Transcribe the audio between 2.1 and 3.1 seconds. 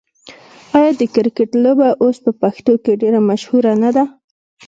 په پښتنو کې